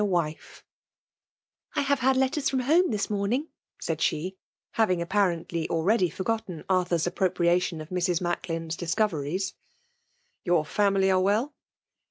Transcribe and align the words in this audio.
a 0.01 0.03
wife 0.03 0.63
1 1.75 1.83
^ 1.83 1.85
I 1.85 1.87
have 1.87 1.99
had 1.99 2.17
(letters 2.17 2.49
irom 2.49 2.63
home 2.63 2.89
lUs 2.89 3.05
nom^ 3.05 3.31
ing/* 3.31 3.49
said 3.79 4.01
she, 4.01 4.35
having 4.71 4.99
appoisatly 4.99 5.67
already 5.69 6.09
ftflr* 6.09 6.23
gotten* 6.23 6.63
Arthur's 6.67 7.05
appropriation 7.05 7.79
of 7.81 7.89
Mrs. 7.89 8.19
Mtfck 8.19 8.41
fiaV 8.41 8.75
discoveries* 8.77 9.53
Your 10.43 10.65
family 10.65 11.11
are 11.11 11.21
well 11.21 11.53